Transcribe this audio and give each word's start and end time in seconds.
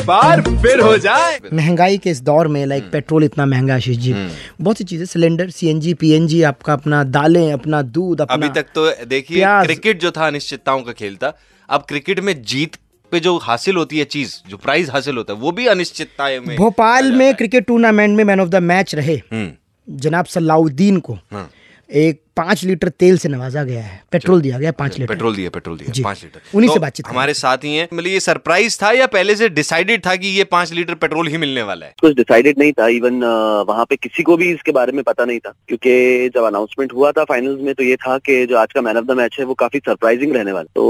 एक 0.00 0.06
बार 0.06 0.40
फिर 0.62 0.80
हो 0.80 0.96
जाए। 0.96 1.38
महँगाई 1.52 1.98
के 1.98 2.10
इस 2.10 2.20
दौर 2.22 2.48
में 2.48 2.64
लाइक 2.66 2.90
पेट्रोल 2.90 3.24
इतना 3.24 3.46
महँगा 3.46 3.74
आशीष 3.74 3.96
जी। 3.96 4.14
बहुत 4.60 4.78
सी 4.78 4.84
चीज़ें 4.84 5.04
सिलेंडर 5.06 5.50
सीएनजी 5.50 5.94
पीएनजी 5.94 6.42
आपका 6.42 6.72
अपना 6.72 7.02
दालें 7.16 7.52
अपना 7.52 7.80
दूध 7.96 8.20
अपना 8.20 8.34
अभी 8.34 8.48
तक 8.54 8.66
तो 8.74 8.90
देखिए 9.06 9.44
क्रिकेट 9.64 10.00
जो 10.00 10.10
था 10.10 10.26
अनिश्चितताओं 10.26 10.82
का 10.82 10.92
खेल 10.92 11.16
था 11.16 11.36
अब 11.68 11.84
क्रिकेट 11.88 12.20
में 12.20 12.34
जीत 12.42 12.76
पे 13.12 13.20
जो 13.20 13.36
हासिल 13.38 13.76
होती 13.76 13.98
है 13.98 14.04
चीज़ 14.04 14.36
जो 14.48 14.56
प्राइज 14.56 14.90
हासिल 14.90 15.16
होता 15.16 15.32
है 15.32 15.38
वो 15.38 15.52
भी 15.52 15.66
अनिश्चितता 15.66 16.28
में 16.46 16.56
भोपाल 16.56 17.12
में 17.12 17.34
क्रिकेट 17.34 17.66
टूर्नामेंट 17.66 18.16
में 18.16 18.24
मैन 18.24 18.40
ऑफ़ 18.40 18.48
द 18.48 18.62
मैच 18.64 18.94
रहे। 18.94 19.16
हम्म। 19.32 19.96
जनाब 19.96 20.24
सलाउद्दीन 20.26 20.98
को 21.00 21.18
हाँ। 21.32 21.50
एक 21.90 22.22
पाँच 22.40 22.64
लीटर 22.64 22.88
तेल 23.00 23.18
से 23.18 23.28
नवाजा 23.28 23.62
गया 23.64 23.82
है 23.82 24.00
पेट्रोल 24.12 24.40
दिया 24.42 24.58
गया 24.58 24.70
पाँच 24.74 24.98
लीटर। 24.98 25.12
पेट्रोल 25.12 25.34
दिया 25.36 25.50
पेट्रोल 25.50 25.76
दिया 25.78 26.04
पाँच 26.04 26.22
लीटर। 26.24 26.56
उन्हीं 26.56 26.68
तो 26.68 26.74
से 26.74 26.80
बातचीत 26.80 27.08
हमारे 27.08 27.34
साथ 27.34 27.64
ही 27.64 27.74
हैं 27.74 27.88
मतलब 27.92 28.06
ये 28.08 28.20
सरप्राइज़ 28.20 28.76
था 28.82 28.90
या 28.92 29.06
पहले 29.08 29.34
से 29.36 29.48
डिसाइडेड 29.50 30.04
था 30.06 30.14
कि 30.16 30.28
ये 30.36 30.44
पाँच 30.52 30.72
लीटर 30.72 30.94
पेट्रोल 31.02 31.28
ही 31.28 31.38
मिलने 31.38 31.62
वाला 31.62 31.86
है? 31.86 31.92
कुछ 32.00 32.14
डिसाइडेड 32.16 32.58
नहीं 32.58 32.72
था 32.72 32.86
इवन 32.90 33.20
वहाँ 33.68 33.84
पे 33.90 33.96
किसी 33.96 34.22
को 34.22 34.36
भी 34.36 34.50
इसके 34.52 34.72
बारे 34.72 34.92
में 34.92 35.02
पता 35.04 35.24
नहीं 35.24 35.38
था 35.38 35.52
क्योंकि 35.68 36.28
जब 36.34 36.44
अनाउंसमेंट 36.44 36.92
हुआ 36.92 37.10
था 37.12 37.24
फाइनल्स 37.24 37.60
में 37.62 37.74
तो 37.74 37.84
ये 37.84 37.96
था 37.98 38.16
कि 38.20 38.44
जो 38.46 38.56
आज 38.58 38.72
का 38.72 38.80
मैन 38.80 38.96
ऑफ़ 38.96 39.04
द 39.06 39.16
मैच 39.18 39.36
है 39.38 39.44
वो 39.44 39.54
काफ़ी 39.62 39.78
सरप्राइजिंग 39.86 40.34
रहने 40.36 40.52
वाला 40.52 40.72
तो 40.74 40.86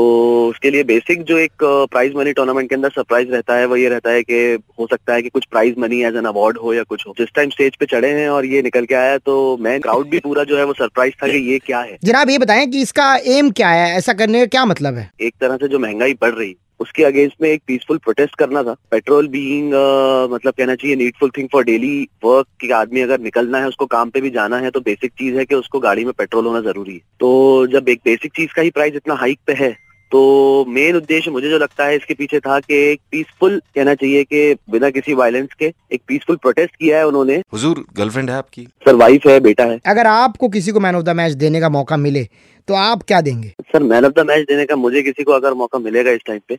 उसके 0.49 0.71
लिए 0.71 0.85
बेसिक 0.85 1.23
जो 1.31 1.39
एक 1.39 1.65
प्राइज 1.93 2.15
मनी 2.17 2.33
टूर्नामेंट 2.33 2.69
के 2.69 2.75
अंदर 2.75 2.91
सरप्राइज़ 2.91 3.31
रहता 3.31 3.57
है 3.57 3.67
वो 3.67 3.77
ये 3.77 3.89
रहता 3.89 4.11
है 4.11 4.23
कि 4.23 4.41
हो 4.79 4.87
सकता 4.87 5.15
है 5.15 5.23
कि 5.23 5.29
कुछ 5.31 5.45
prize 5.51 5.75
money 5.79 6.03
as 6.05 6.17
an 6.17 6.25
award 6.27 6.59
हो 6.59 6.75
या 6.75 6.83
कुछ 6.85 7.07
हो। 7.07 7.15
जिस 7.19 7.35
टाइम 7.37 7.51
स्टेज 7.51 7.77
पे 7.81 7.87
चढ़े 7.87 8.13
हैं 8.13 8.29
और 8.31 8.47
ये 8.47 8.63
निकल 8.63 8.85
के 8.85 8.95
आया 8.95 9.19
तो 9.27 9.37
मैं 9.61 9.79
क्राउड 9.81 10.09
भी 10.11 10.19
पूरा 10.21 10.45
जो 10.45 10.59
है 10.59 10.65
वो 10.65 10.73
सरप्राइज़ 10.75 11.15
था 11.23 11.29
कि 11.29 11.39
ये 11.43 11.59
क्या 11.59 11.81
है? 11.81 11.99
जनाब 12.05 12.31
ये 12.31 12.39
बताएँ 12.39 12.67
कि 12.67 12.83
इसका 12.83 13.15
एम 13.29 13.51
क्या 13.51 13.69
है? 13.69 13.95
ऐसा 13.97 14.13
करने 14.13 14.41
का 14.41 14.47
क्या 14.47 14.65
मतलब 14.65 14.97
है? 14.97 15.11
एक 15.21 15.35
तरह 15.41 15.57
से 15.57 15.69
जो 15.69 15.79
महँगाई 15.79 16.15
बढ़ 16.15 16.35
रही 16.35 16.55
उसके 16.81 17.05
अगेंस्ट 17.05 17.35
में 17.43 17.49
एक 17.49 17.63
पीसफुल 17.67 17.99
प्रोटेस्ट 17.99 18.37
करना 18.37 18.63
था। 18.63 18.75
पेट्रोल 18.91 19.29
बीइंग 19.29 19.73
uh, 19.73 20.33
मतलब 20.35 20.53
कहना 20.53 20.75
चाहिए 20.75 20.97
needful 20.97 21.31
thing 21.31 21.49
for 21.53 21.65
daily 21.65 22.09
work 22.25 22.47
कि 22.61 22.71
आदमी 22.71 23.01
अगर 23.01 23.21
निकलना 23.21 23.59
है 23.59 23.69
उसको 23.69 23.87
काम 23.87 24.11
पे 24.11 24.21
भी 24.21 24.31
जाना 24.31 24.59
है 24.59 24.71
तो 24.71 24.81
बेसिक 24.81 25.13
चीज़ 25.13 25.37
है 25.37 25.45
कि 25.45 25.55
उसको 25.55 25.81
गाड़ी 25.81 26.05
में 26.05 26.13
पेट्रोल 26.19 26.47
होना 26.47 26.61
ज़रूरी 26.61 26.93
है। 26.93 27.01
तो 27.21 27.67
जब 27.67 27.89
एक 27.89 28.01
बेसिक 28.05 28.33
चीज़ 28.37 28.55
का 28.57 28.63
ही 28.63 28.71
प्राइस 28.71 28.95
इतना 28.95 29.15
हाइक 29.15 29.39
पे 29.47 29.53
है 29.53 29.77
तो 30.13 30.65
मेन 30.69 30.97
उद्देश्य 30.97 31.31
मुझे 31.31 31.51
जो 31.51 31.59
लगता 31.59 31.85
है 31.85 31.97
इसके 31.97 32.15
पीछे 32.15 32.39
था 32.41 32.59
कि 32.61 32.75
एक 32.83 33.01
पीसफुल 33.11 33.59
कहना 33.75 33.95
चाहिए 33.95 34.25
कि 34.25 34.55
बिना 34.71 34.91
किसी 34.91 35.15
वायलेंस 35.15 35.49
के 35.59 35.73
एक 35.93 36.01
पीसफुल 36.09 36.37
प्रोटेस्ट 36.37 36.75
किया 36.75 36.99
है 36.99 37.07
उन्होंने। 37.07 37.37
हुजूर 37.53 37.85
गर्लफ्रेंड 37.97 38.31
है 38.31 38.37
आपकी? 38.37 38.63
सर 38.87 38.95
वाइफ 38.95 39.27
है 39.27 39.39
बेटा 39.41 39.65
है। 39.65 39.79
अगर 39.87 40.07
आपको 40.07 40.49
किसी 40.49 40.73
को 40.73 40.81
मैन 40.81 40.97
ऑफ़ 40.97 41.05
द 41.05 41.17
मैच 41.17 41.33
देने 41.35 41.61
का 41.61 41.69
मौका 41.69 41.97
मिले 41.97 42.25
तो 42.69 42.75
आप 42.75 43.03
क्या 43.03 43.21
देंगे? 43.21 43.49
Sir 43.63 43.83
man 43.83 44.05
of 44.05 44.13
the 44.13 44.27
match 44.27 44.47
देने 44.49 44.65
का 44.67 44.77
मुझे 44.77 45.03
किसी 45.03 45.25
को 45.25 45.33
अगर 45.33 45.55
मौका 45.55 45.79
मिलेगा 45.79 46.11
इस 46.11 46.21
टाइम 46.27 46.41
पे 46.49 46.59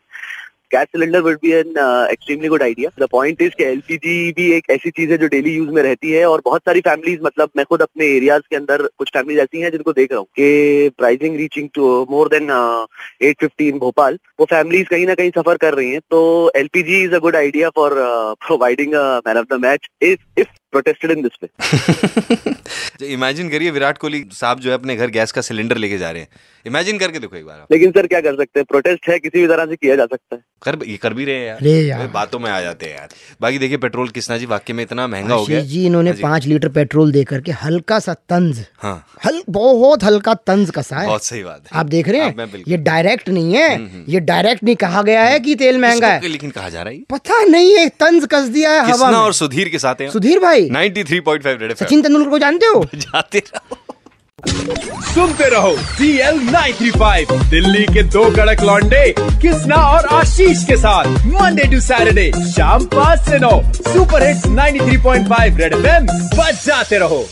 gas 0.71 0.87
cylinder 0.87 1.21
would 1.21 1.37
be 1.41 1.51
an 1.51 1.73
extremely 2.11 2.47
good 2.47 2.63
idea 2.63 2.89
the 2.99 3.07
point 3.11 3.41
is 3.41 3.53
कि 3.57 3.63
एलपीजी 3.63 4.31
भी 4.31 4.51
एक 4.53 4.69
ऐसी 4.71 4.89
चीज़ 4.91 5.11
है 5.11 5.17
जो 5.17 5.27
डेली 5.29 5.55
यूज़ 5.55 5.69
में 5.69 5.81
रहती 5.83 6.11
है 6.11 6.25
और 6.25 6.41
बहुत 6.45 6.61
सारी 6.61 6.81
फैमिलीज़ 6.81 7.21
मतलब 7.23 7.49
मैं 7.57 7.65
खुद 7.65 7.81
अपने 7.81 8.05
एरियाज़ 8.07 8.43
के 8.49 8.55
अंदर 8.55 8.85
कुछ 8.97 9.09
फैमिलीज़ 9.13 9.41
ऐसी 9.41 9.61
हैं 9.61 9.71
जिनको 9.71 9.93
देख 9.93 10.11
रहा 10.11 10.19
हूँ 10.19 10.27
कि 10.39 10.89
pricing 10.97 11.35
reaching 11.37 11.69
to 11.75 11.89
more 12.11 12.29
than 12.29 12.49
eight 13.21 13.39
fifty 13.39 13.67
in 13.69 13.79
Bhopal 13.79 14.19
वो 14.39 14.45
फैमिलीज़ 14.47 14.87
कहीं 14.89 15.07
ना 15.07 15.15
कहीं 15.15 15.31
सफ़र 15.31 15.57
कर 15.57 15.73
रही 15.73 15.91
हैं। 15.91 16.01
तो 16.11 16.51
LPG 16.55 17.03
is 17.03 17.15
a 17.15 17.19
good 17.19 17.35
idea 17.35 17.69
for 17.75 17.95
providing 18.47 18.93
man 19.27 19.37
of 19.37 19.53
the 19.53 19.59
match 19.61 19.89
if 20.03 20.47
protested 20.71 21.11
in 21.11 21.21
this 21.21 21.37
way 21.43 23.13
imagine 23.13 23.49
करिए 23.49 23.71
विराट 23.71 23.97
कोहली 23.97 24.23
साहब 24.31 24.59
जो 24.59 24.69
है 24.69 24.75
अपने 24.75 24.95
घर 24.95 25.09
गैस 25.09 25.31
का 25.31 25.41
सिलेंडर 25.41 25.77
लेके 25.77 25.97
जा 25.97 26.11
रहे 26.11 26.21
हैं। 26.21 26.29
इमेजिन 26.65 26.97
करके 26.97 27.19
देखो 27.19 27.35
एक 27.35 27.45
बार 27.45 27.65
लेकिन 27.71 27.91
सर 27.91 28.07
क्या 28.07 28.19
कर 28.21 28.35
सकते 28.35 28.59
हैं? 28.59 28.65
प्रोटेस्ट 28.69 29.09
है 29.09 29.17
किसी 29.19 29.41
भी 29.41 29.47
तरह 29.47 29.65
से 29.65 29.75
किया 29.75 29.95
जा 29.95 30.05
सकता 30.05 30.35
है। 30.35 30.41
कर 30.63 30.77
ये 30.87 30.97
कर 30.97 31.13
भी 31.13 31.25
रहे 31.25 31.35
हैं 31.35 31.47
यार। 31.47 31.65
यार। 31.65 32.07
बातों 32.07 32.39
में 32.39 32.49
आ 32.51 32.59
जाते 32.61 32.85
हैं 32.85 32.95
यार। 32.95 33.09
बाकी 33.41 33.57
देखिए 33.59 33.77
पेट्रोल 33.77 34.09
किसना 34.09 34.37
जी 34.37 34.45
वाक्य 34.45 34.73
में 34.73 34.83
इतना 34.83 35.05
महँगा 35.07 35.35
हो 35.35 35.45
गया। 35.45 35.61
जी 35.61 35.85
इन्होंने 35.85 36.09
हाँ 36.09 36.19
पाँच 36.21 36.45
लीटर 36.45 36.69
पेट्रोल 36.69 37.11
दे 37.11 37.23
करके 37.23 37.51
हल्का 37.61 37.99
सा 37.99 38.13
तंज 38.29 38.59
हाँ। 38.79 38.93
हल 39.25 39.41
बहुत 39.49 40.03
हल्का 40.03 40.33
तंज 40.43 40.71
कसा 40.71 40.99
है। 40.99 41.07
बहुत 41.07 41.23
सही 41.23 41.43
बात 41.43 41.63
है। 41.63 41.79
आप 41.79 41.85
देख 41.85 42.09
रहे 42.09 42.21
हाँ, 42.21 42.47
ये 42.67 42.77
डायरेक्ट 42.79 43.29
नहीं 43.29 43.53
है। 43.53 43.73
हम्म, 43.75 44.03
ये 44.09 44.19
डायरेक्ट 44.21 44.63
नहीं 44.63 44.75
कहा 44.75 45.01
गया 45.01 45.23
है 45.23 45.39
कि 45.39 45.55
तेल 45.55 45.77
महँगा 45.77 46.07
है। 46.07 46.27
लेकिन 46.27 46.49
कहा 46.51 46.69
जा 46.69 46.81
रहा 46.81 46.93
है 46.93 46.99
पता 47.09 47.43
नहीं 47.45 47.75
है 47.77 47.87
तंज 47.99 48.27
कस 48.31 48.47
दिया 48.49 48.71
है 48.71 48.91
हवा 48.91 49.09
और 49.21 49.33
सुधीर 49.33 49.69
के 49.69 49.79
साथ 49.79 50.01
हैं? 50.01 50.09
सुधीर 50.11 50.39
भाई 50.39 50.60
93.5 50.69 51.45
रेड 51.45 51.71
एफएम 51.71 51.85
सचिन 51.85 52.01
तेंदुलकर 52.01 52.29
को 52.29 52.39
जानते 52.39 52.65
हो? 52.65 52.85
जाते 52.95 53.39
रहो। 53.39 53.77
सुनते 55.01 55.49
रहो 55.49 55.75
सी 55.77 56.17
एल 56.17 56.39
दिल्ली 57.49 57.83
के 57.93 58.03
दो 58.03 58.31
कड़क 58.35 58.61
लॉन्डे 58.61 59.15
कृष्णा 59.19 59.75
और 59.75 60.05
आशीष 60.05 60.63
के 60.65 60.77
साथ। 60.77 61.05
मंडे 61.05 61.63
टू 61.63 61.79
सैटरडे 61.79 62.31
शाम 62.51 62.85
पाँच 62.85 63.19
से 63.19 63.39
नौ। 63.39 63.61
सुपर 63.73 64.27
हिट्स 64.27 64.47
93.5 64.47 65.59
रेड 65.59 65.73
एफएम 65.73 66.07
जाते 66.65 66.97
रहो। 66.97 67.25